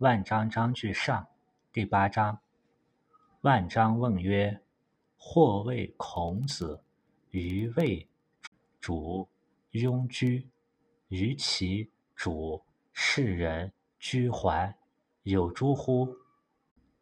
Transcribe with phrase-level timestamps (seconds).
[0.00, 1.26] 万章章句上
[1.72, 2.38] 第八章。
[3.40, 4.60] 万章问曰
[5.16, 6.82] ：“或谓孔子，
[7.30, 8.06] 于魏
[8.78, 9.26] 主
[9.72, 10.50] 庸居，
[11.08, 12.62] 于其主
[12.92, 14.76] 士人居怀，
[15.22, 16.14] 有诸乎？”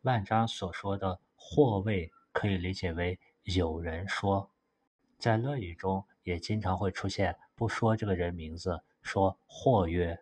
[0.02, 4.48] 万章所说的“或谓”可以理解为有人说，
[5.18, 10.16] 在《论语》中也经常会出现不说这个人名字，说“或曰”。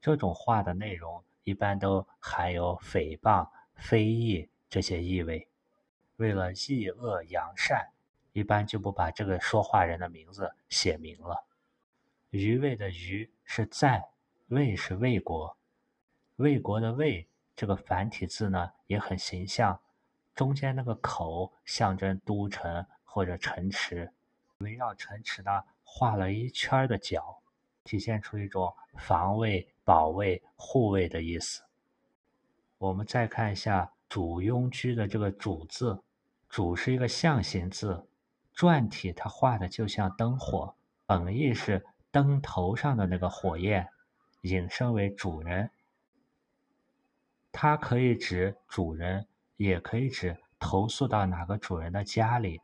[0.00, 5.48] 这种话的内容一般都含有诽谤、非议这些意味。
[6.16, 7.92] 为了抑恶扬善，
[8.32, 11.46] 一般就不把这个说话人的名字写明了。
[12.30, 14.08] 虞魏的余是在，
[14.48, 15.56] 魏是魏国，
[16.34, 19.80] 魏国的魏这个繁体字呢也很形象，
[20.34, 24.12] 中间那个口象征都城或者城池，
[24.58, 27.40] 围绕城池呢画了一圈的角。
[27.86, 31.62] 体现出一种防卫、保卫、护卫的意思。
[32.76, 36.02] 我们再看一下“主庸居”的这个“主”字
[36.50, 38.06] ，“主”是一个象形字，
[38.54, 40.74] 篆体它画的就像灯火，
[41.06, 43.88] 本意是灯头上的那个火焰，
[44.42, 45.70] 引申为主人。
[47.52, 49.26] 它可以指主人，
[49.56, 52.60] 也可以指投诉到哪个主人的家里。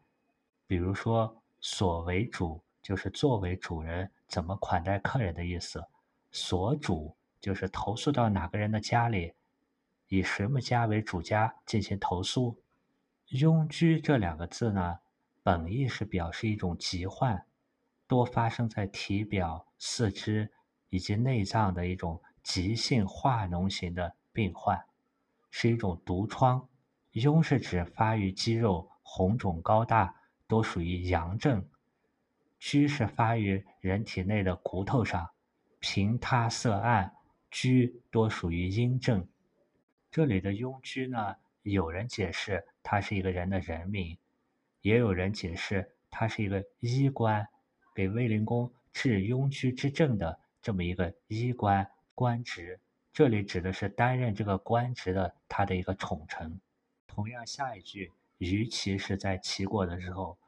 [0.67, 4.11] 比如说，“所为主”就是作为主人。
[4.33, 5.85] 怎么款待客人的意思？
[6.31, 9.35] 所主就是投诉到哪个人的家里，
[10.09, 12.59] 以什么家为主家进行投诉。
[13.29, 15.01] 庸居这两个字呢，
[15.43, 17.45] 本意是表示一种疾患，
[18.07, 20.51] 多发生在体表、四肢
[20.89, 24.83] 以及内脏的一种急性化脓型的病患，
[25.51, 26.67] 是一种毒疮。
[27.13, 30.15] 痈是指发育肌肉红肿高大，
[30.47, 31.69] 多属于阳症。
[32.65, 35.29] 居是发于人体内的骨头上，
[35.81, 37.13] 平塌色暗，
[37.51, 39.27] 居多属于阴症。
[40.13, 44.17] 这里的庸居呢，有人解释它是一个人的人名，
[44.81, 47.45] 也有人解释它是一个医官，
[47.93, 51.85] 给卫灵公治庸居之症的这么一个医官
[52.15, 52.79] 官职。
[53.13, 56.61] 这里指的是担任这个官职的他的一个宠臣。
[57.09, 60.39] 同样，下一句于其是在齐国的时候，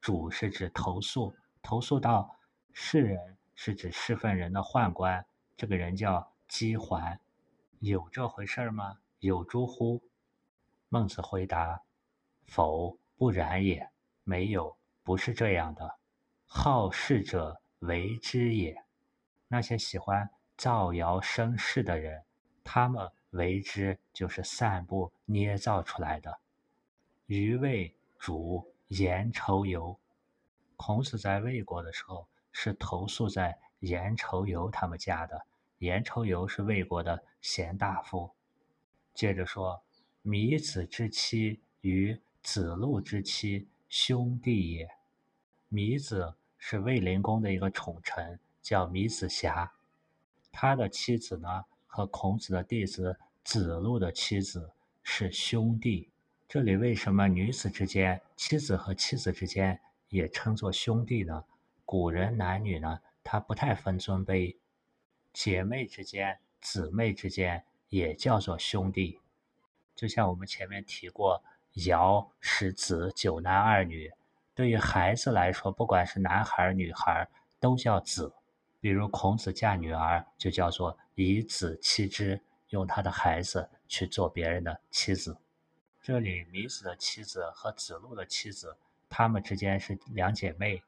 [0.00, 1.34] 主是指投诉。
[1.64, 2.38] 投诉到
[2.74, 5.24] 世人是指侍奉人的宦官，
[5.56, 7.18] 这个人叫姬桓，
[7.78, 8.98] 有这回事吗？
[9.20, 10.02] 有诸乎？
[10.90, 11.82] 孟子回答：
[12.46, 13.90] 否，不然也。
[14.24, 15.98] 没有，不是这样的。
[16.44, 18.84] 好事者为之也。
[19.48, 22.24] 那些喜欢造谣生事的人，
[22.62, 26.38] 他们为之就是散布捏造出来的。
[27.24, 29.98] 余谓主言仇尤。
[30.76, 35.40] 孔子在魏国的时候是投宿在颜仇游他们家的。
[35.78, 38.30] 颜仇游是魏国的贤大夫。
[39.12, 39.82] 接着说，
[40.22, 44.88] 米子之妻与子路之妻兄弟也。
[45.68, 49.72] 米子是卫灵公的一个宠臣，叫米子瑕。
[50.50, 54.70] 他的妻子呢，和孔子的弟子子路的妻子
[55.02, 56.08] 是兄弟。
[56.48, 59.80] 这里为什么女子之间，妻子和妻子之间？
[60.14, 61.44] 也称作兄弟呢。
[61.84, 64.56] 古人男女呢，他不太分尊卑，
[65.32, 69.18] 姐妹之间、姊妹之间也叫做兄弟。
[69.96, 71.42] 就像我们前面提过，
[71.86, 74.12] 尧十子九男二女，
[74.54, 78.32] 对于孩子来说，不管是男孩女孩，都叫子。
[78.78, 85.36] 比如孔子嫁女儿，就叫做以子妻之，用他的孩子去做别人的妻子。
[86.00, 88.76] 这里米子的妻子和子路的妻子。
[89.16, 90.82] 她们之间是两姐妹，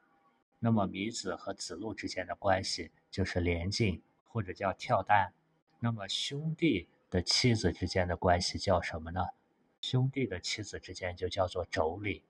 [0.59, 5.31] 那么米子和子路之间的关系就是连襟，或者叫跳蛋。
[5.79, 9.21] 那么兄弟的妻子之间的关系叫什么呢？
[9.79, 12.21] 兄弟的妻子之间就叫做妯娌。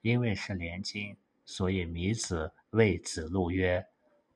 [0.00, 3.84] 因为是连襟，所以米子谓子路曰：“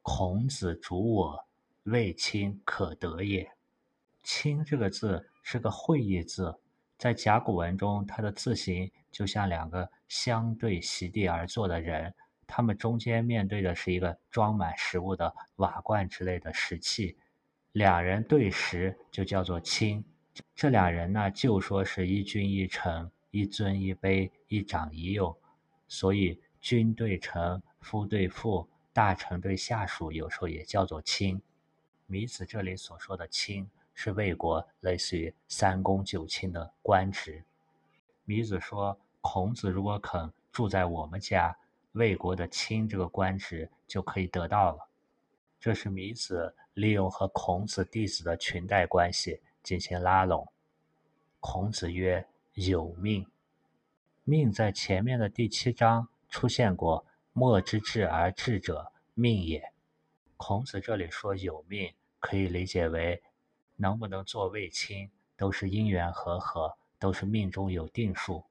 [0.02, 1.46] 孔子主我，
[1.84, 3.48] 谓亲可得也。”
[4.24, 6.58] 亲这个字是个会意字。
[7.00, 12.14] 在甲骨文中，它的字形就像两个相对席地而坐的人，
[12.46, 17.16] 他们中间面对的是一个装满食物的瓦罐之类的食器，
[17.72, 20.04] 两人对食就叫做亲。
[20.54, 25.34] 这两人呢，就说是一君一臣，一尊一卑，一长一幼，
[25.88, 31.40] 所以君对臣，夫对妇，大臣对下属，有时候也叫做亲。
[32.04, 33.70] 米子这里所说的亲。
[34.02, 37.44] 是魏国类似于三公九卿的官职。
[38.24, 41.54] 米子说：“孔子如果肯住在我们家，
[41.92, 44.88] 魏国的卿这个官职就可以得到了。”
[45.60, 50.50] 这是米子利用和孔子弟子的裙带关系，进行拉拢。
[51.38, 53.26] 孔子曰：“有命。”
[54.24, 57.04] 命在前面的第七章出现过
[57.34, 59.62] ，“莫之至而至者，命也。”
[60.38, 63.22] 孔子这里说有命，可以理解为
[63.80, 68.44] 能不能做卫青，都是因缘和合，都是命中有定数。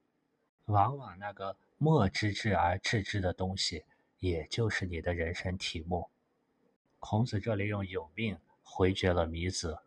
[0.64, 3.84] 往往那个莫之至而知之的东西，
[4.18, 6.10] 也就是你的人生题目。
[6.98, 9.78] 孔子这里用有命回绝了米子，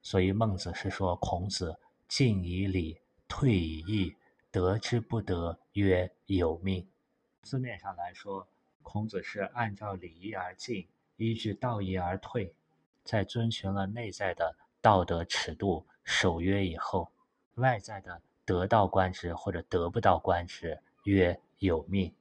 [0.00, 1.76] 所以孟子是说孔子
[2.06, 4.14] 进以礼，退以义。
[4.52, 6.86] 得之不得，曰有命。
[7.42, 8.46] 字面上来说，
[8.84, 10.86] 孔子是按照礼仪而进，
[11.16, 12.54] 依据道义而退，
[13.02, 14.54] 在遵循了内在的
[14.84, 17.10] 道德尺度、守约以后，
[17.54, 22.12] 外在的得到官职或者得不到官职，曰有命。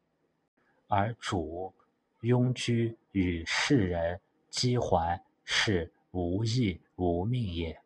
[0.88, 1.74] 而主
[2.21, 4.18] 庸居与世人
[4.50, 7.77] 羁怀，是无义无命也。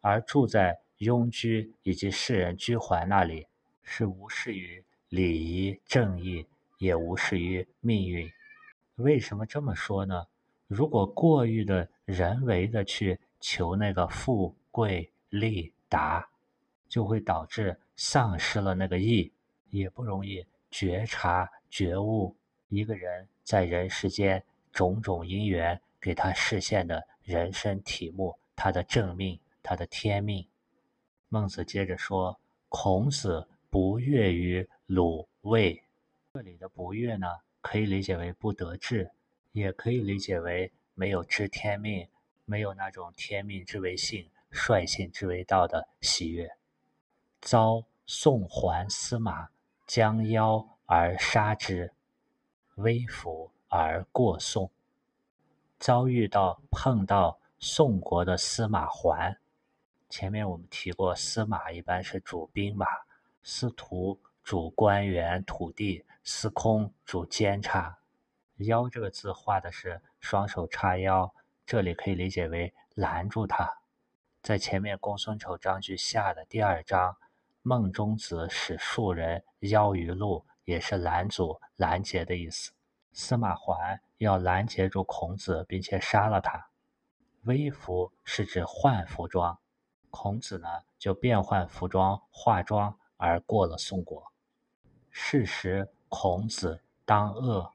[0.00, 3.48] 而住在庸居以及世人居怀那里。
[3.88, 6.46] 是无视于礼仪正义，
[6.78, 8.30] 也无视于命运。
[8.96, 10.26] 为什么这么说呢？
[10.68, 16.28] 如果过于的人为的去求那个富贵利达，
[16.88, 19.32] 就会导致丧失了那个义，
[19.70, 22.34] 也不容易觉察觉悟
[22.70, 30.44] 一个人在人世间种种因缘给他实现的人生题目，他的正命，他的天命。
[31.28, 35.82] 孟子接着说：“孔子。”不悦于鲁卫，
[36.32, 37.26] 这里的不悦呢，
[37.60, 39.10] 可以理解为不得志，
[39.52, 42.08] 也可以理解为没有知天命，
[42.46, 46.56] 没有那种天命之为性，率性之为道的喜悦。
[47.40, 49.48] 遭宋桓司马
[49.86, 51.92] 将邀而杀之，
[52.76, 54.70] 微服而过宋。
[55.78, 59.38] 遭遇到碰到宋国的司马桓，
[60.08, 62.86] 前面我们提过，司马一般是主兵马。
[63.42, 67.98] 司徒主官员土地，司空主监察。
[68.56, 71.32] 腰这个字画的是双手叉腰，
[71.66, 73.68] 这里可以理解为拦住他。
[74.40, 77.16] 在前面公孙丑章句下的第二章，
[77.62, 82.70] 孟中子使庶人邀于路，也是拦阻、拦截的意思。
[83.12, 86.68] 司马桓要拦截住孔子，并且杀了他。
[87.42, 89.58] 微服是指换服装，
[90.10, 92.96] 孔子呢就变换服装化妆。
[93.18, 94.30] 而过了宋国。
[95.10, 97.72] 是时，孔子当恶。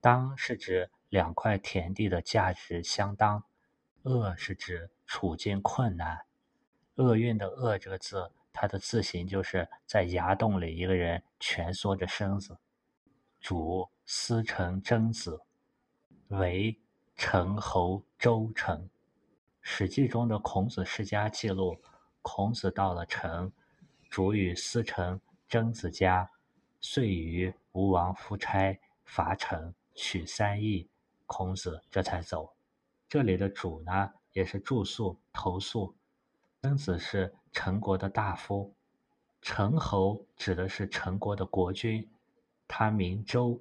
[0.00, 3.44] 当是指两块田地的价值相当，
[4.04, 6.24] 厄是指处境困难。
[6.94, 12.56] 厄运的厄这个字，它的字形就是在崖洞里一个人蜷缩着身子。
[13.42, 15.38] 主司成曾子，
[16.28, 16.80] 为
[17.14, 18.88] 陈侯周成。
[19.60, 21.76] 史记中的孔子世家记录，
[22.22, 23.52] 孔子到了陈。
[24.08, 26.30] 主与司成曾子家，
[26.80, 30.88] 遂与吴王夫差伐陈，取三邑。
[31.26, 32.52] 孔子这才走。
[33.08, 35.94] 这里的主呢，也是住宿投宿。
[36.62, 38.74] 曾子是陈国的大夫，
[39.40, 42.08] 陈侯指的是陈国的国君，
[42.66, 43.60] 他名周。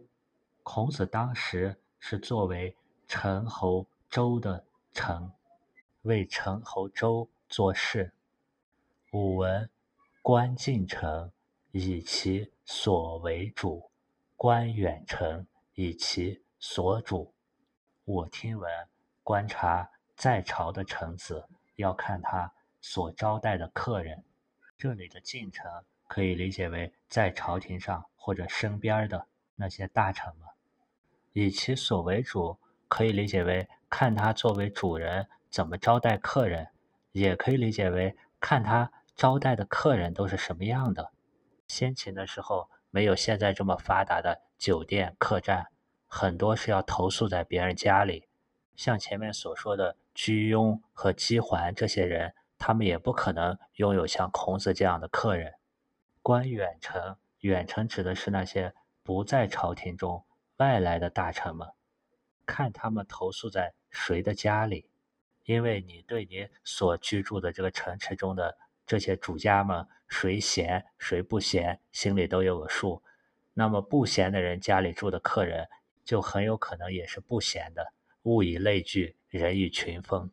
[0.64, 2.76] 孔子当时是作为
[3.08, 5.32] 陈侯周的臣，
[6.04, 8.14] 为陈侯周做事。
[9.12, 9.70] 武文。
[10.24, 11.32] 观近臣
[11.72, 13.90] 以其所为主，
[14.36, 17.34] 观远臣以其所主。
[18.06, 18.70] 我听闻，
[19.24, 24.24] 观察在朝的臣子，要看他所招待的客人。
[24.78, 25.70] 这里的近臣
[26.08, 30.48] 可以理解为在朝廷上或者身边的那些大臣们。
[31.34, 36.70] 以其所为主，可以理解为看他作为主人怎么招待客人，
[37.12, 38.92] 也可以理解为看他。
[39.14, 41.12] 招待的客人都是什么样的？
[41.68, 45.68] 先秦的时候没有现在这么发达的酒店、客栈，
[46.14, 48.28] 很多是要投宿在别人家里。
[48.76, 55.54] 像前面所说的居庸和姬桓这些人，他们也不可能拥有像孔子这样的客人。
[56.22, 60.26] 观远程，远程指的是那些不在朝廷中
[60.58, 61.70] 外来的大臣们，
[62.46, 64.90] 看他们投宿在谁的家里，
[65.46, 68.58] 因为你对你所居住的这个城池中的。
[68.84, 73.02] 这些主家们谁闲谁不闲，心里都有个数。
[73.54, 75.70] 那么不闲的人家里住的客人，
[76.12, 77.94] 就很有可能也是不闲的。
[78.24, 80.30] 物以类聚，人以群分。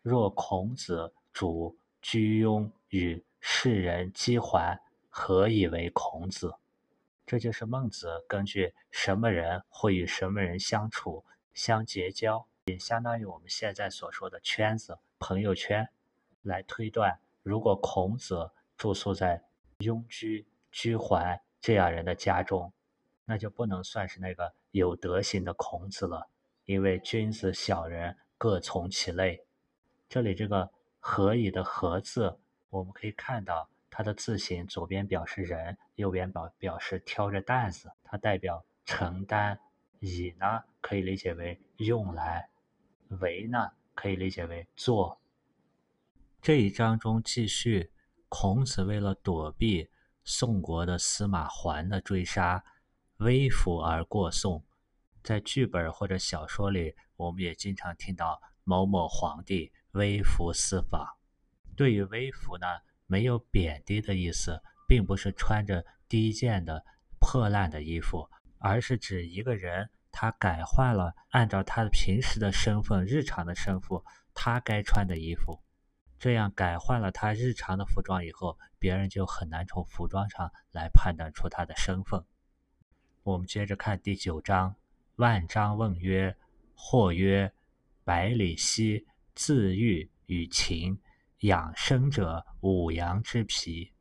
[0.00, 6.54] 若孔子主居庸与世人羁环，何以为孔子？
[7.26, 15.86] 这就是孟子根据什么人会与什么人相处、相结交，也相当于我们现在所说的圈子、朋友圈。
[16.40, 19.44] 来推断，如果孔子住宿在
[19.80, 22.72] 庸居、居环这样人的家中，
[23.26, 26.28] 那就不能算是那个有德行的孔子了，
[26.64, 29.44] 因为君子小人各从其类。
[30.08, 39.58] 这里这个“何以”的“何”字，我们可以看到它的字形，左边表示人，右边表表示挑着担子，它代表承担。
[39.98, 42.48] 以呢，可以理解为用来；
[43.18, 45.20] 为呢，可以理解为做。
[46.40, 47.92] 这一章中继续，
[48.28, 49.90] 孔子为了躲避
[50.24, 52.64] 宋国的司马桓的追杀。
[53.20, 54.64] 微服而过宋，
[55.22, 61.06] 在剧本或者小说里，我们也经常听到某某皇帝微服私访。
[61.76, 62.66] 对于微服呢，
[63.04, 66.82] 没有贬低的意思，并不是穿着低贱的
[67.20, 68.26] 破烂的衣服，
[68.58, 74.00] 而是指一个人他改换了按照他平时的身份、日常的身份，
[74.32, 75.60] 他该穿的衣服。
[76.18, 82.24] 这样改换了他日常的服装以后，别人就很难从服装上来判断出他的身份。
[83.22, 84.74] 我们接着看第九章。
[85.16, 86.34] 万章问曰
[86.74, 87.52] ：“或曰，
[88.02, 90.98] 百里奚自喻与禽，
[91.40, 93.92] 养生者五羊之皮。”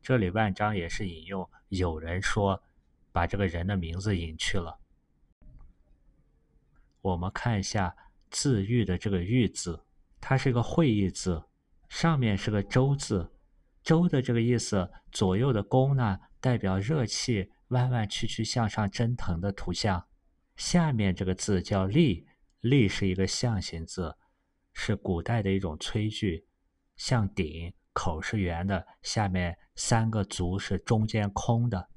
[0.00, 2.62] 这里万章也是引用有人说，
[3.10, 4.78] 把这个人的名字隐去了。
[7.00, 7.96] 我们看一下
[8.30, 9.82] “自愈”的这个“愈”字，
[10.20, 11.42] 它是一个会意字，
[11.88, 13.32] 上面是个“周”字
[13.82, 17.50] ，“周”的这个意思，左右的“弓”呢，代表热气。
[17.68, 20.06] 弯弯曲曲向上蒸腾的图像，
[20.56, 22.26] 下面这个字叫“立
[22.60, 24.16] ”，“立”是一个象形字，
[24.72, 26.46] 是古代的一种炊具，
[26.96, 31.88] 像鼎，口是圆的，下面三个足是中间空的。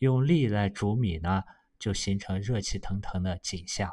[0.00, 1.42] 用“立”来煮米呢，
[1.78, 3.90] 就形成热气腾腾的景象。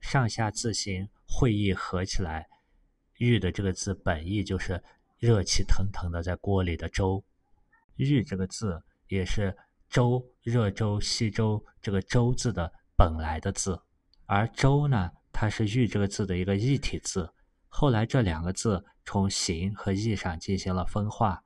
[0.00, 2.46] 上下字形会意合起来
[3.18, 4.80] ，“玉”的这个字本意就是
[5.18, 7.24] 热气腾腾的在锅里的粥。
[7.96, 9.56] “玉”这个字也是。
[9.94, 13.80] 粥，热粥、稀粥，这个“粥”字的本来的字，
[14.26, 17.32] 而“粥”呢，它是“玉”这个字的一个异体字。
[17.68, 21.40] 后来这两个字从形和义上进行了分化，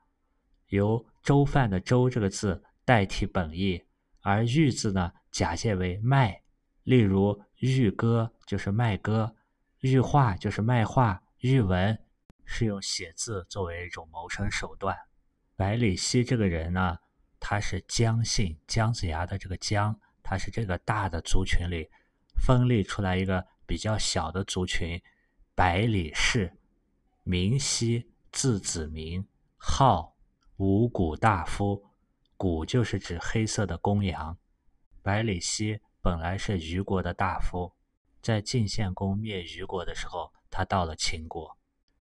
[0.68, 3.84] 由“粥饭”的“粥”这个字代替本意，
[4.22, 6.42] 而“玉”字呢，假借为卖。
[6.84, 9.36] 例如“玉歌”就是卖歌
[9.80, 11.98] ，“玉画”就是卖画，“玉文”
[12.46, 14.96] 是用写字作为一种谋生手段。
[15.54, 16.96] 百里奚这个人呢？
[17.40, 21.88] 他是姜姓姜子牙的这个姜，他是这个大的族群里
[22.36, 25.00] 分立出来一个比较小的族群。
[25.54, 26.52] 百里氏，
[27.24, 29.26] 名奚，字子明，
[29.56, 30.16] 号
[30.58, 31.84] 五谷大夫。
[32.36, 34.38] 谷就是指黑色的公羊。
[35.02, 37.72] 百里奚本来是虞国的大夫，
[38.22, 41.58] 在晋献公灭虞国的时候，他到了秦国。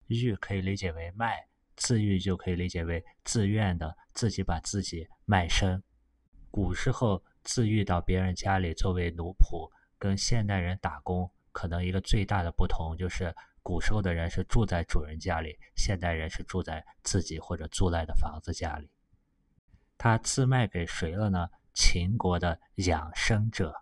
[0.07, 1.47] 玉可以理解为麦。
[1.75, 5.81] 自愈就可以理解为自愿的，自己把自己卖身。
[6.51, 18.89] 古时候自愈到别人家里作为奴仆，跟现代人打工可能一个最大的不同就是，古时候的人是住在主人家里，现代人是住在自己或者租来的房子家里。
[19.97, 21.47] 他自卖给谁了呢？
[21.73, 23.73] 秦国的养生者，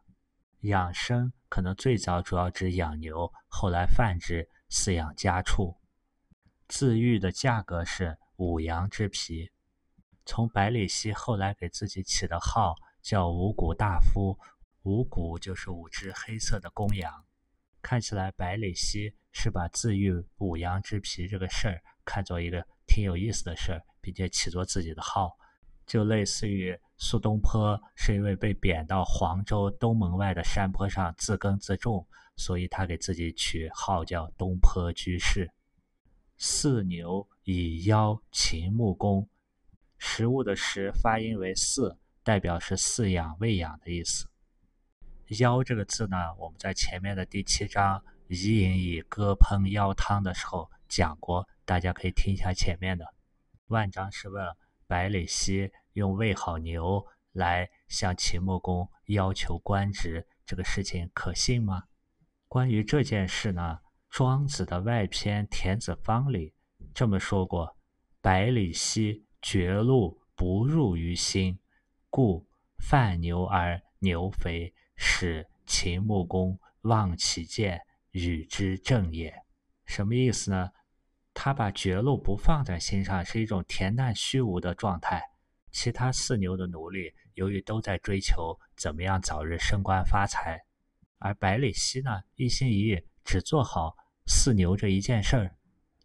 [0.62, 5.78] 养生可能最早主要指养牛，后来泛指饲养家畜。
[6.75, 9.51] 自愈的价格是五羊之皮。
[10.25, 14.39] 从百里奚后来给自己起的号叫五谷大夫，
[14.82, 17.25] 五谷就是五只黑色的公羊。
[17.80, 25.38] 看起来百里奚是把自愈五羊之皮这个事儿看作一个挺有意思的事儿，并且起作自己的号，
[25.86, 35.51] 就类似于苏东坡是因为被贬到黄州东门外的山坡上自耕自种，所以他给自己取号叫东坡居士。
[36.44, 39.30] 饲牛以邀秦穆公，
[39.98, 44.28] 食物的食发音为饲，代表是饲养、喂养的意思。
[45.40, 53.06] 邀这个字呢，我们在前面的第七章伊尹以歌烹邀汤的时候讲过，大家可以听一下前面的。
[53.68, 54.46] 万章是问
[54.86, 61.84] 百里奚用喂好牛来向秦穆公要求官职，这个事情可信吗？
[62.50, 63.80] 关于这件事呢？
[64.13, 66.53] 庄子的外篇《田子方》里
[66.93, 67.75] 这么说过
[68.22, 71.58] ：“百里奚绝路不入于心，
[72.12, 72.46] 故
[72.77, 79.34] 犯牛而牛肥，使秦穆公望其见，与之正也。”
[79.88, 80.70] 什么意思呢？
[81.34, 85.24] 他把绝路不放在心上，是一种恬淡虚无的状态。
[85.72, 90.62] 其他四牛的奴隶，由于都在追求怎么样早日升官发财，
[91.17, 93.96] 而百里奚呢，一心一意只做好。
[94.25, 95.56] 饲牛这一件事儿，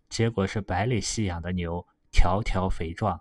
[0.08, 3.20] 结果是百里奚养的牛条条肥壮。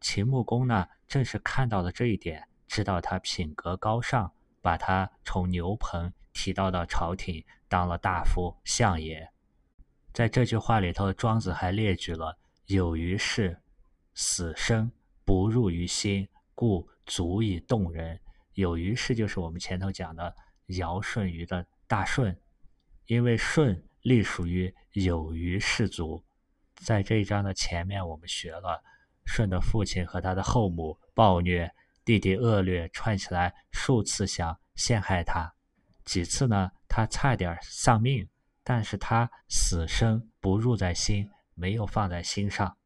[0.00, 9.28] 秦穆公呢，正是看到了这一点，知道他品格高尚，把他从牛棚提到到朝廷，当了大夫、相爷。
[10.12, 13.60] 在这句话里头，庄子还列举了“有于事，
[14.14, 14.90] 死生
[15.24, 18.20] 不入于心，故足以动人”。
[18.54, 20.34] 有于事就是我们前头讲的
[20.66, 22.36] 尧舜禹的大舜，
[23.06, 26.24] 因为舜隶属于有余氏族。
[26.74, 28.82] 在这一章的前面，我们学了
[29.26, 31.70] 舜的父亲和他的后母暴虐，
[32.04, 35.52] 弟弟恶劣，串起来数次想陷害他，
[36.04, 38.28] 几次呢，他差点丧命。
[38.62, 42.76] 但是他死生不入在心，没有放在心上，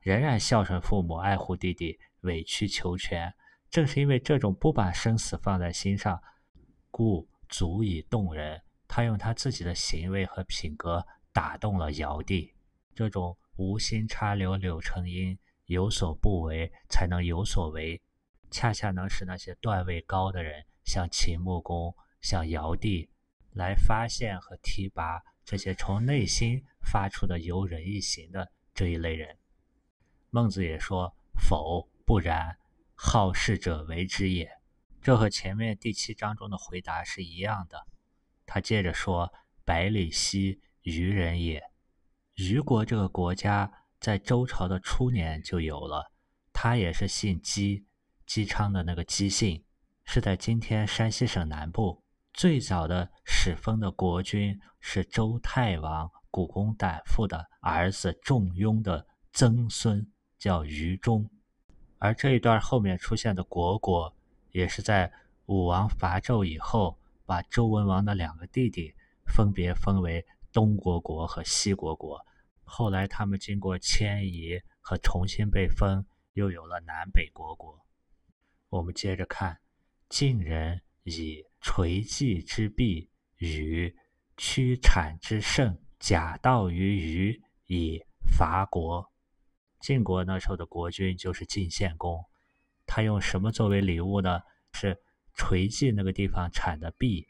[0.00, 3.32] 仍然孝顺父母，爱护弟弟，委曲求全。
[3.70, 6.20] 正是因为这种不把生死放在心上，
[6.90, 8.60] 故足以动人。
[8.88, 12.54] 他用他自己的行为和品格打动了尧帝。
[12.94, 18.00] 这种无心插柳柳成荫，有所不为才能有所为，
[18.50, 23.10] 恰恰能使那些段位高的人，像秦穆公，像尧帝。
[23.52, 29.38] 来发现和提拔这些从内心发出的由人一行的这一类人。
[30.28, 32.58] 孟子也说：“否，不然，
[32.94, 34.50] 好事者为之也。”
[35.00, 37.86] 这和前面第七章中的回答是一样的。
[38.46, 39.32] 他接着说
[39.66, 41.62] ：“百里奚虞人也。
[42.36, 46.12] 虞国这个国家在周朝的初年就有了，
[46.52, 47.84] 他也是姓姬，
[48.24, 49.64] 姬昌的那个姬姓，
[50.04, 60.06] 是在今天山西省南部。”最早的始封的国君是周太王古公胆父的儿子仲雍的曾孙，
[60.38, 61.30] 叫虞中。
[61.96, 64.14] 而这一段后面出现的国国，
[64.50, 65.10] 也是在
[65.46, 68.94] 武王伐纣以后，把周文王的两个弟弟
[69.26, 72.24] 分别封为东国国和西国国。
[72.64, 77.78] 后来他们经过迁移和重新被封，又有了南北国国。
[78.70, 79.58] 我们接着看
[80.08, 81.44] 晋人以。
[81.62, 83.92] 垂稷之弊与
[84.36, 89.04] 屈产之盛，假道于虞以伐国。
[89.80, 92.24] 晋国那时候的国君就是晋献公，
[92.86, 94.42] 他用什么作为礼物呢？
[94.74, 94.96] 是
[95.36, 97.28] 垂稷那个地方产的币。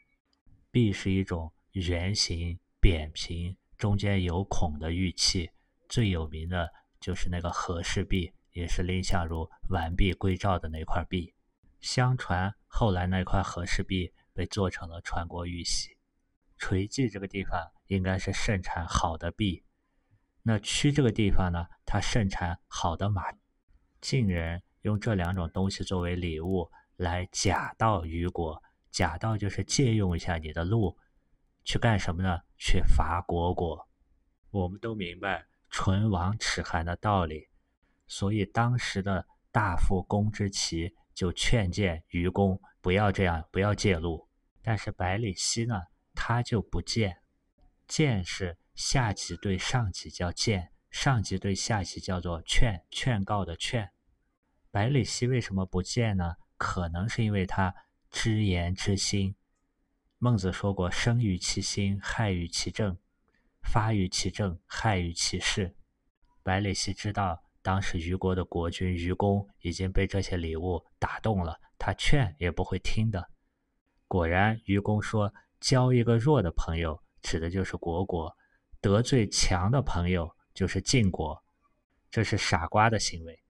[0.71, 5.51] 币是一种圆形、扁平、中间有孔的玉器，
[5.87, 6.67] 最有名的
[6.99, 11.35] 就是那个和氏璧，也是蔺相如完璧归赵的那块璧。
[11.79, 14.11] 相传后来那块和氏璧。
[14.37, 15.97] 被做成了传国玉玺。
[16.59, 19.63] 垂稷这个地方应该是盛产好的币，
[20.43, 23.23] 那曲这个地方呢，它盛产好的马。
[23.99, 30.97] 晋人用这两种东西作为礼物来假道虞国，假道就是借用一下你的路，
[31.63, 32.39] 去干什么呢？
[32.57, 33.87] 去伐国国。
[34.49, 37.47] 我们都明白唇亡齿寒的道理，
[38.07, 44.27] 所以当时的大夫公之奇就劝谏愚公不要这样，不要借路。
[44.63, 45.81] 但是百里奚呢，
[46.13, 47.17] 他就不谏。
[47.87, 53.91] 谏是下级对上级叫谏，上级对下级叫做劝，劝告的劝。
[54.71, 56.35] 百里奚为什么不谏呢？
[56.57, 57.73] 可能是因为他
[58.09, 59.35] 知言之心。
[60.17, 62.95] 孟子说过：“生于其心，害于其政；
[63.61, 65.75] 发于其政，害于其事。”
[66.41, 73.29] 百里奚知道当时虞国的国君虞公已经被这些礼物打动了，他劝也不会听的。
[74.07, 78.35] 果然，愚公说：“交一个弱的朋友，指的就是国国；
[78.81, 81.43] 得罪强的朋友，就是晋国。
[82.09, 83.43] 这是傻瓜的行为，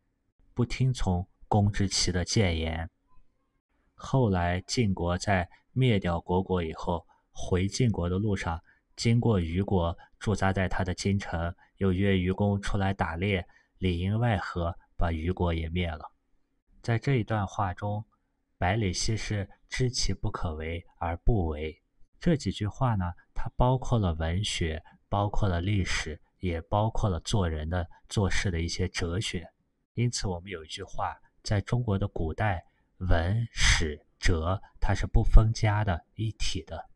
[0.54, 2.90] 不听从公之奇的谏言。”
[3.98, 8.64] 后来，晋国在灭掉国国以后，回晋国的路上，
[8.96, 13.46] 经过虞国，驻扎在他的京城，又约愚公出来打猎，
[13.80, 16.12] 里应外合，把虞国也灭了。
[16.82, 18.06] 在这一段话中。
[18.60, 21.80] 百里奚是知其不可为而不为。
[22.20, 23.06] 这几句话呢，
[23.36, 29.48] 它包括了文学，包括了历史，也包括了做人的做事的一些哲学。
[29.94, 32.66] 因此，我们有一句话，在中国的古代，
[32.98, 36.90] 文史哲它是不分家的一体的。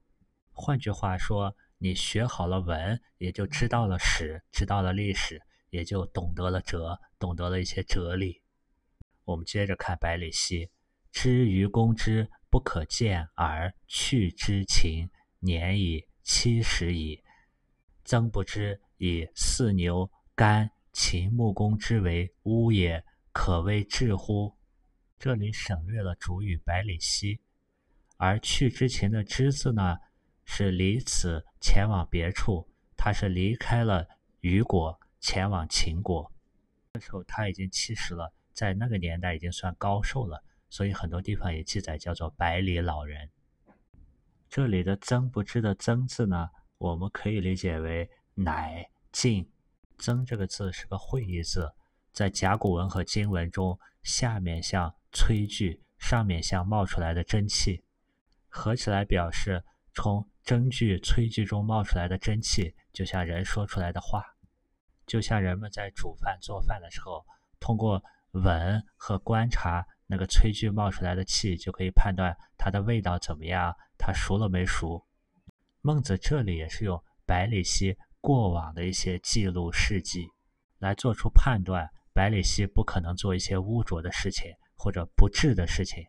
[0.52, 8.42] 换句话说，你学好了文，也就知道了史，知道了历史，也就懂得了哲，懂得了一些哲理。
[9.24, 10.70] 我们接着看百里奚。
[11.12, 15.10] 知于公之不可见而去之情，
[15.40, 17.22] 年已七十矣。
[18.06, 24.56] 曾不知以四牛干秦穆公之为乌也，可谓智乎？
[25.22, 27.40] 这里省略了主语百里奚，
[28.18, 30.00] 而去之前的之字呢，
[30.46, 34.08] 是离此前往别处，他是离开了
[34.40, 36.34] 虞国前往秦国。
[36.94, 43.30] 那时候他已经七十了，在那个年代已经算高寿了，所以很多地方也记载叫做百里老人。
[44.50, 49.48] 这里的曾不知的曾字呢，我们可以理解为乃晋。
[50.00, 51.76] 曾这个字是个会意字，
[52.12, 57.84] 在甲骨文和金文中，下面像炊具，上面像冒出来的蒸汽，
[58.48, 64.24] 合起来表示从蒸具、炊具中冒出来的蒸汽，就像人说出来的话。
[65.06, 67.26] 就像人们在煮饭做饭的时候，
[67.60, 75.06] 通过闻和观察那个炊具冒出来的气，就可以判断它的味道怎么样，它熟了没熟。
[75.82, 80.30] 孟子这里也是用百里奚过往的一些记录事迹，
[80.78, 86.08] 来做出判断，百里奚不可能做一些污浊的事情或者不智的事情。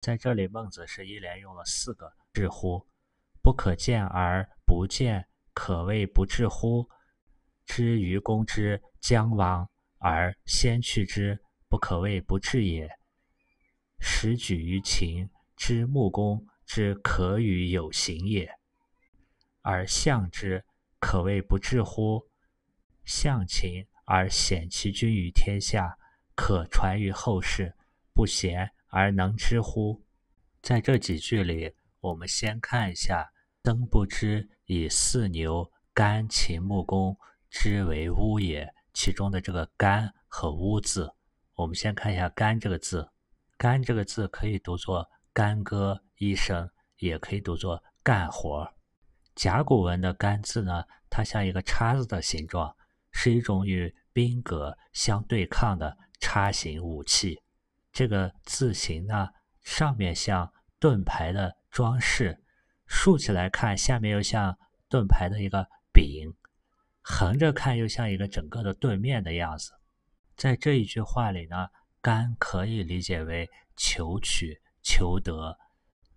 [0.00, 2.86] 在这里，孟子是一连用了四个“智乎”，
[3.44, 6.88] 不可见而不见，可谓不智乎？
[7.66, 9.68] 知愚公之将亡
[9.98, 12.88] 而先去之，不可谓不智也；
[14.00, 18.50] 始举于秦之穆公之可与有行也，
[19.60, 20.64] 而相之，
[20.98, 22.22] 可谓不智乎？
[23.04, 25.98] 相秦而显其君于天下，
[26.34, 27.74] 可传于后世，
[28.18, 30.02] 不贤而能知乎？
[30.60, 33.30] 在这几句里，我们先看一下
[33.62, 37.16] 曾不知以四牛干秦穆公。
[37.48, 41.14] 之为巫也，其中的这个“干”和“巫”字，
[41.54, 43.08] 我们先看一下“干”这个字。
[43.56, 48.68] “干”这个字可以读作“干戈”医生，也可以读作“干活”。
[49.36, 52.74] 甲骨文的“干”字呢，它像一个叉子的形状，
[53.12, 57.40] 是一种与兵戈相对抗的叉形武器。
[57.98, 59.30] 这个字形呢，
[59.64, 62.40] 上面像盾牌的装饰，
[62.86, 64.56] 竖起来看，下面又像
[64.88, 66.32] 盾牌的一个柄。
[67.02, 69.72] 横着看又像一个整个的盾面的样子，
[70.36, 75.58] 在这一句话里呢，甘可以理解为求取、求得。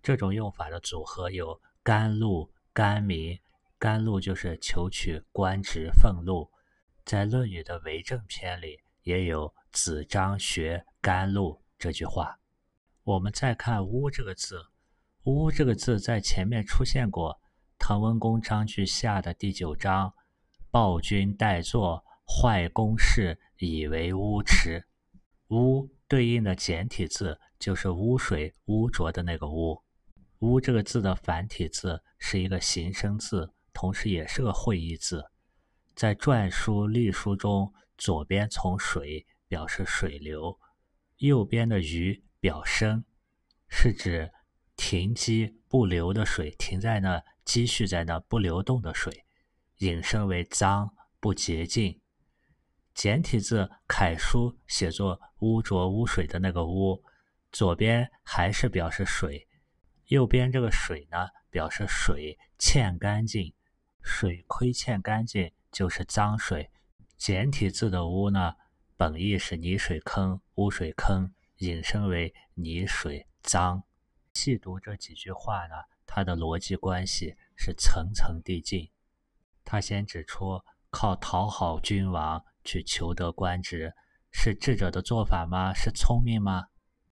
[0.04, 3.36] 这种用法的组合有甘露、甘民。
[3.76, 6.48] 甘露就是求取官职俸禄。
[7.04, 12.38] 在《论语》的为政篇里也有“子张学甘露”这句话。
[13.02, 14.66] 我们再看“乌”这个字
[15.26, 17.34] ，“乌”这个字在前面出现过，
[17.76, 20.14] 《滕文公章句下》的第九章。
[20.70, 24.86] 暴君待坐，坏公事，以为污池。
[25.48, 29.82] 污对应的简体字就是污水、污浊的那个污。
[30.38, 35.24] 污这个字的繁体字是一个形声字，同时也是个会意字。
[35.96, 40.56] 在篆书、隶书中，左边从水表示水流，
[41.26, 43.04] 右边的鱼表声，
[43.68, 44.32] 是指
[44.74, 49.24] 停机不流的水，停在那、积蓄在那不流动的水。
[49.78, 52.00] 引申为脏不洁净，
[52.92, 57.04] 简体字楷书写作污浊污水的那个污，
[57.52, 59.46] 左边还是表示水，
[60.06, 63.54] 右边这个水呢表示水欠干净，
[64.02, 66.68] 水亏欠干净就是脏水。
[67.16, 68.54] 简体字的污呢，
[69.04, 73.82] 本意是泥水坑、污水坑，引申为泥水脏。
[74.32, 75.74] 细读这几句话呢，
[76.06, 78.88] 它的逻辑关系是层层递进。
[79.64, 83.92] 他先指出，靠讨好君王去求得官职，
[84.30, 85.74] 是智者的做法吗？
[85.74, 86.68] 是聪明吗？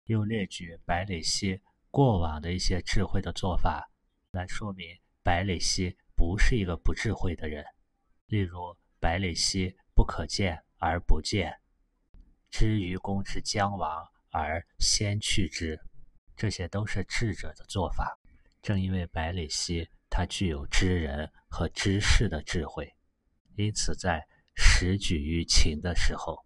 [0.07, 3.89] 又列举百里奚过往的一些智慧的做法，
[4.31, 4.85] 来说明
[5.23, 7.63] 百里奚不是一个不智慧的人。
[8.25, 11.61] 例如，百里奚不可见而不见，
[12.49, 15.79] 知愚公之将亡而先去之，
[16.35, 18.17] 这些都是智者的做法。
[18.61, 19.89] 正因为百里奚。
[20.09, 22.95] 他具有知人和知事的智慧，
[23.55, 26.45] 因此在时举于秦的时候，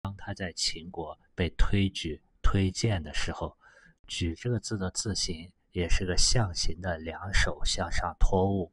[0.00, 3.58] 当他在秦国被推举推荐的时候，
[4.06, 8.72] 举这个字的字形也是个象形的两手向上托物。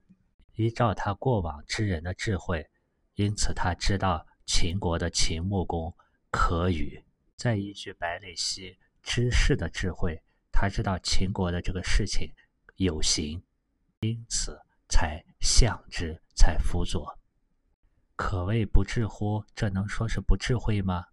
[0.53, 2.69] 依照他过往知人的智慧，
[3.15, 5.93] 因此他知道秦国的秦穆公
[6.29, 7.03] 可与。
[7.35, 12.33] 再依据百里奚知事的智慧，他知道秦国的这个事情
[12.75, 13.41] 有形。
[14.01, 17.19] 因此才向之，才辅佐，
[18.15, 19.43] 可谓不智乎？
[19.53, 21.05] 这能说是不智慧吗？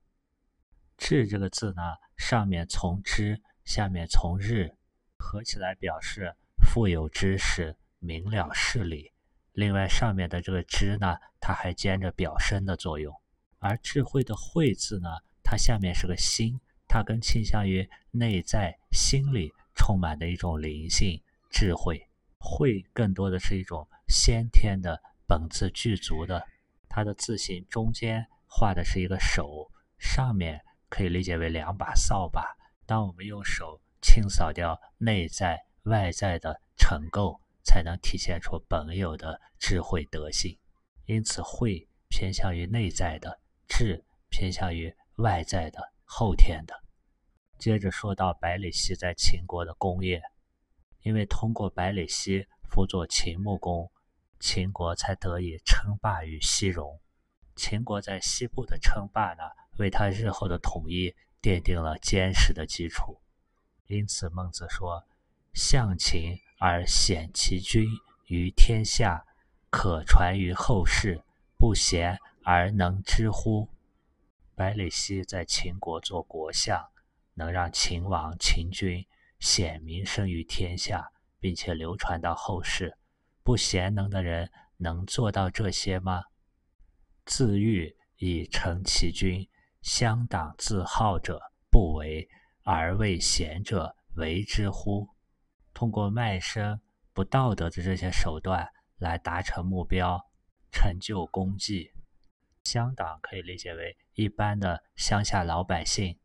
[0.96, 1.82] 智这个字呢，
[2.16, 4.76] 上面从知，下面从日，
[5.18, 9.12] 合起来表示富有知识、明了事理。
[9.52, 13.14] 另外上面的这个知呢，它还兼着表身的作用。
[13.66, 15.08] 而智慧的慧字呢，
[15.42, 22.08] 它下面是个心，它更倾向于内在心里充满的一种灵性智慧。
[22.38, 26.46] 慧更多的是一种先天的本自具足的，
[26.88, 32.56] 它的字形中间画的是一个手，上面可以理解为两把扫把。
[32.86, 40.56] 当我们用手清扫掉内在外在的尘垢，才能体现出本有的智慧德性。
[41.06, 46.74] 因此，慧偏向于内在的，智偏向于外在的后天的。
[47.58, 50.22] 接着说到百里奚在秦国的功业，
[51.02, 53.90] 因为通过百里奚辅佐秦穆公，
[54.38, 57.00] 秦国才得以称霸于西戎。
[57.54, 59.42] 秦国在西部的称霸呢，
[59.78, 63.18] 为他日后的统一奠定了坚实的基础。
[63.86, 65.06] 因此，孟子说
[65.54, 67.88] ：“相秦而显其君
[68.26, 69.24] 于天下，
[69.70, 71.22] 可传于后世；
[71.56, 73.68] 不贤而能知乎？”
[74.54, 76.80] 百里奚在秦国做国相。
[77.38, 79.04] 能让秦王、秦军
[79.40, 82.96] 显名声于天下，并且流传到后世，
[83.44, 86.24] 不贤能的人能做到这些吗？
[87.26, 89.46] 自欲以成其君，
[89.82, 91.38] 乡党自好者
[91.70, 92.26] 不为，
[92.62, 95.06] 而为贤者为之乎？
[95.74, 96.80] 通过卖身、
[97.12, 100.18] 不道德的这些手段来达成目标、
[100.72, 101.90] 成就功绩，
[102.66, 106.18] 乡党可以理解为一般的乡下老百姓。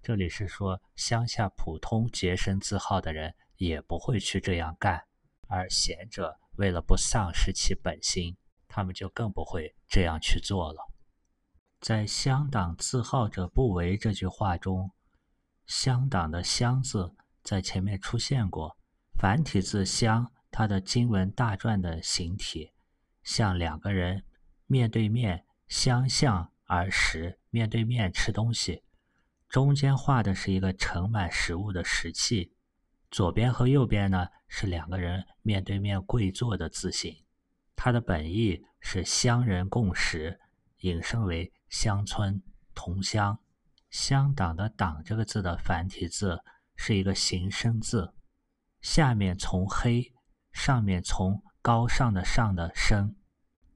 [0.00, 5.04] 这里是说，乡下普通洁身自好的人也不会去这样干，
[5.48, 8.34] 而贤者为了不丧失其本心，
[8.66, 10.80] 他们就更不会这样去做了。
[11.78, 14.90] 在“乡党自好者不为”这句话中
[15.66, 18.78] ，“乡党”的“乡”字在前面出现过，
[19.18, 22.72] 繁体字“乡”，它的经文大篆的形体，
[23.22, 24.24] 像两个人
[24.66, 28.84] 面对面相向而食，面对面吃东西。
[29.48, 32.52] 中间画的是一个盛满食物的食器，
[33.10, 37.24] 左边和右边呢是两个人面对面跪坐的字形。
[37.74, 40.38] 它的本意是乡人共食，
[40.80, 42.42] 引申为乡村
[42.74, 43.38] 同乡。
[43.88, 46.44] 乡党的“党”这个字的繁体字
[46.76, 48.12] 是一个形声字，
[48.82, 50.12] 下面从黑，
[50.52, 53.16] 上面从高尚的上的升。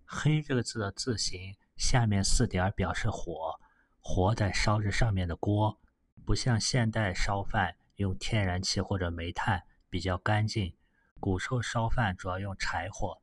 [0.05, 3.59] 黑这个字的字形下面四点表示火。
[4.01, 5.81] 火在烧着上面的锅，
[6.25, 10.77] 不像现代烧饭用天然气或者煤炭比较干净。
[11.19, 13.21] 古时候烧饭主要用柴火，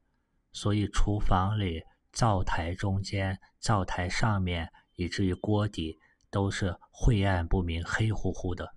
[0.52, 5.98] 所以厨房里、灶台中间、灶台上面，以至于锅底
[6.30, 8.76] 都是晦暗不明、黑乎乎的。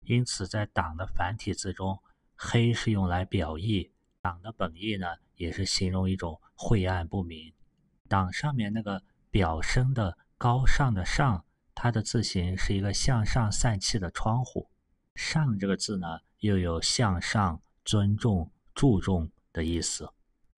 [0.00, 2.02] 因此，在“党”的繁体字中
[2.36, 7.54] ，“黑”是用来表意，“党”的本意呢，也是形容一种晦暗不明。
[8.08, 9.02] “党”上面那个
[9.36, 11.44] 表声的高尚的“上”。
[11.76, 14.70] 它的字形是一个向上散气的窗户。
[15.14, 16.06] 上这个字呢，
[16.38, 20.08] 又有向上、尊重、注重的意思。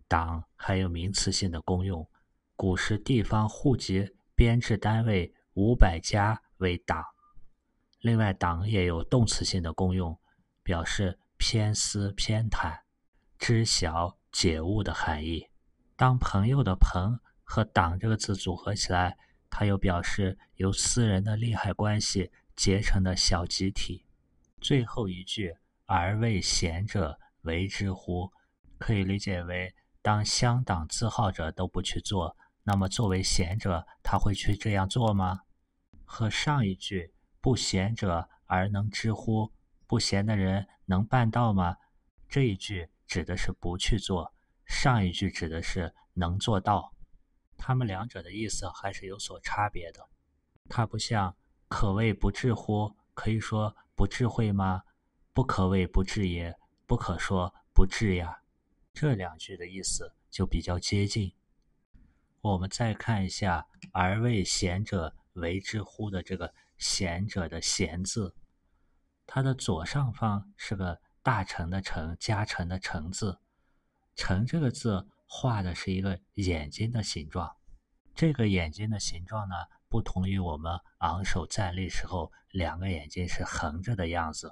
[0.07, 2.09] 党还有名词性的功用。
[2.55, 7.05] 古时地方户籍编制单位五百家为党。
[7.99, 10.17] 另外，党也有动词性的功用，
[10.63, 12.79] 表示偏私、偏袒、
[13.41, 15.49] 知晓、解悟的含义。
[15.97, 19.17] 当朋友的“朋”和党这个字组合起来。
[19.51, 24.05] 它又表示由私人的利害关系结成的小集体。
[24.61, 25.57] 最后一句
[25.87, 28.31] “而为贤者为之乎”，
[28.77, 35.41] 可以理解为当乡党自好者都不去做，那么作为贤者，他会去这样做吗？
[36.05, 39.51] 和上一句“不贤者而能知乎”，
[39.89, 41.77] 不贤的人能办到吗？
[42.29, 44.35] 这一句指的是不去做，
[44.67, 46.93] 上一句指的是能做到。
[47.59, 50.09] 他们两者的意思还是有所差别的。
[50.71, 51.37] 它不像
[51.69, 54.85] “可谓不智乎”，可以说不智慧吗
[55.35, 58.43] ？“不可谓不智也”，不可说不智呀。
[58.95, 61.35] 这两句的意思就比较接近。
[62.41, 68.35] 我们再看一下“而为贤者为之乎”的这个“贤者”的“贤”字，
[69.27, 73.41] 它的左上方是个大成的“成”，加成的“成”字
[74.15, 75.09] ，“成”这个字。
[75.31, 77.55] 画的是一个眼睛的形状，
[78.15, 79.55] 这个眼睛的形状呢，
[79.89, 84.51] 不同于我们昂首站立时候两个眼睛是横着的样子。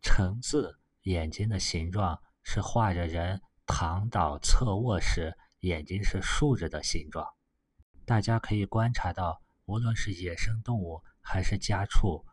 [0.00, 7.26] 成字眼睛的形状是画着人躺倒侧卧时眼睛是竖着的形状。
[8.06, 12.24] 大家可以观察到，无论是野生动物还是家畜，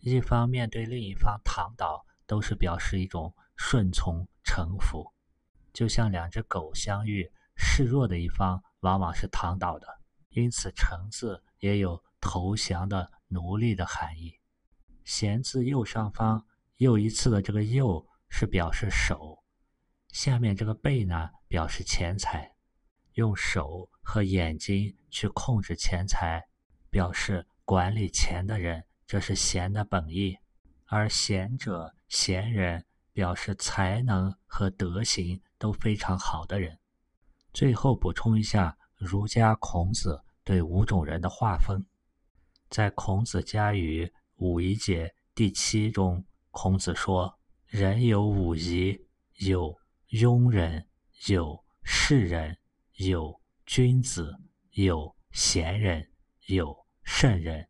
[0.00, 5.12] 一方面对另一方躺倒，都是表示一种顺从臣服。
[5.76, 9.86] 就像两只狗相遇，示弱的一方往往是躺倒的，
[10.30, 14.32] 因此“臣”字也有投降的奴隶的含义。
[15.04, 16.46] 贤字右上方
[16.78, 19.44] 又一次的这个“右”是表示手，
[20.08, 22.54] 下面这个“贝”呢表示钱财。
[23.12, 26.42] 用手和眼睛去控制钱财，
[26.88, 30.38] 表示管理钱的人，这是贤的本意。
[30.86, 36.78] 而贤者、贤人，表示才能和德行都非常好的人。
[37.52, 41.84] 最后补充一下，儒家孔子对五种人的划分，
[42.70, 44.04] 在《孔子家语·
[44.36, 48.98] 五仪解》第七中，孔子说：“人有五仪，
[49.36, 49.76] 有
[50.10, 50.86] 庸人，
[51.28, 52.56] 有士人。”
[52.98, 54.34] 有君子，
[54.70, 56.10] 有贤人，
[56.46, 57.68] 有圣人。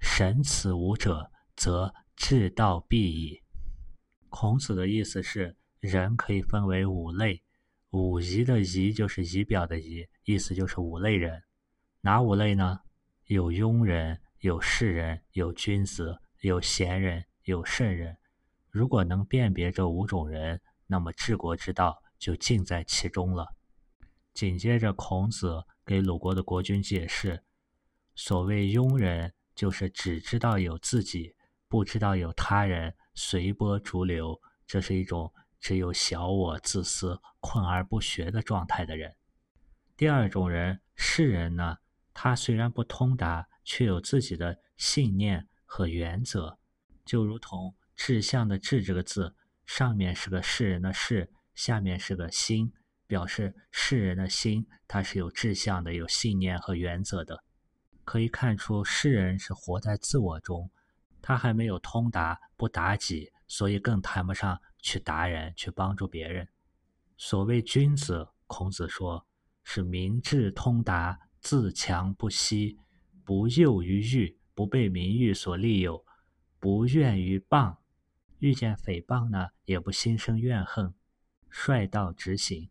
[0.00, 3.40] 神此五者，则治道必矣。
[4.28, 7.42] 孔子的意思是，人可以分为五类，
[7.90, 11.42] 五仪的仪就是仪表的仪，意思就是五类人。
[12.00, 12.80] 哪五类呢？
[13.26, 18.16] 有庸人，有士人，有君子，有贤人，有圣人。
[18.70, 23.46] 如果能辨别这五种人，那么治国之道就尽在其中了。
[24.34, 27.42] 紧接着，孔子给鲁国的国君解释：
[28.14, 31.34] 所谓庸人，就是只知道有自己，
[31.68, 39.14] 不知道有他人，随波逐流，这是一种只有小我、自私、困而不学的状态的人。
[39.96, 41.78] 第二种人，世人呢，
[42.14, 46.58] 他虽然不通达，却有自己的信念和原则，
[47.04, 49.34] 就如同“志向”的“志”这个字，
[49.66, 52.72] 上面是个世人的“世”，下面是个心。
[53.06, 57.42] 表示世人的心，他是有志向的，有信念和原则的。
[58.04, 60.70] 可以看出，世人是活在自我中，
[61.22, 66.46] 他还没有通达，不达己，所以更谈不上去达人，去帮助别人。
[67.16, 69.26] 所谓君子，孔子说
[69.64, 72.78] 是明智通达，自强不息，
[73.24, 76.04] 不囿于欲，不被名誉所利诱，
[76.60, 77.78] 不怨于谤，
[78.38, 80.94] 遇见诽谤呢，也不心生怨恨，
[81.48, 82.70] 率道直行。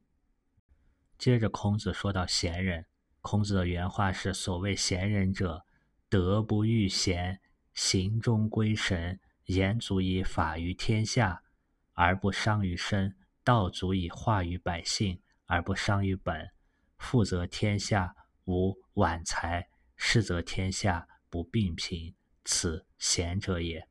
[1.17, 2.85] 接着，孔子说到贤人。
[3.21, 5.65] 孔子的原话是：“所谓贤人者，
[6.07, 7.41] 德不欲贤，
[7.73, 11.43] 行中归神，言足以法于天下，
[11.91, 13.11] 而不伤于身；
[13.43, 16.49] 道足以化于百姓，而不伤于本。
[16.97, 22.13] 富则天下无晚财，失则天下不病贫。
[22.45, 23.87] 此贤者也。”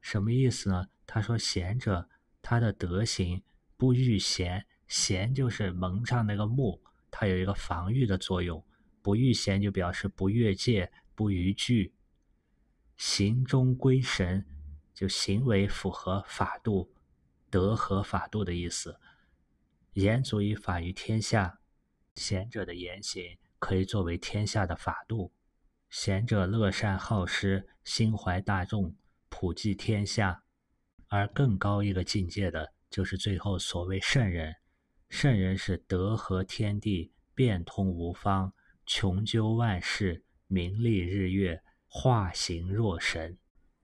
[0.00, 0.86] 什么意思呢？
[1.06, 2.08] 他说：“贤者，
[2.40, 3.42] 他的德行
[3.76, 8.64] 不逾贤。”贤就是蒙上那个木，它有一个防御的作用。
[9.02, 11.94] 不逾贤就表示不越界、不逾矩。
[12.96, 14.44] 行中归神，
[15.00, 16.92] 就行为符合法度，
[17.48, 19.00] 德合法度的意思。
[19.94, 21.58] 言足以法于天下，
[22.16, 25.32] 贤者的言行可以作为天下的法度。
[25.88, 28.94] 贤者乐善好施，心怀大众，
[29.30, 30.42] 普济天下。
[31.08, 34.54] 而更高一个境界的，就是最后所谓圣人。
[35.08, 38.52] 圣人是德合天地，变通无方，
[38.84, 43.38] 穷究万事，名利日月，化形若神。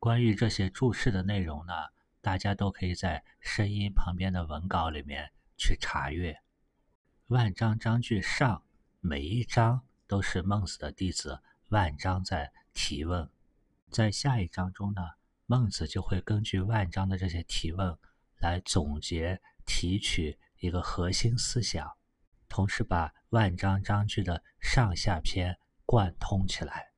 [0.06, 1.72] 关于这些注释的内容呢，
[2.20, 6.40] 大家都可以在声音旁边的文稿里面去查阅。
[7.26, 8.62] 万章章句上，
[9.00, 13.28] 每一章都是孟子的弟子万章在提问。
[13.90, 15.02] 在下一章中呢，
[15.46, 17.98] 孟子就会根据万章的这些提问
[18.38, 20.38] 来总结提取。
[20.60, 21.90] 一个核心思想，
[22.48, 26.92] 同时把万章章句的上下篇贯通起来。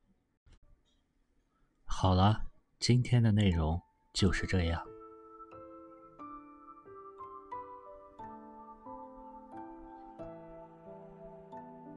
[1.83, 2.48] 好了，
[2.79, 3.81] 今天的内容
[4.13, 4.88] 就是这样。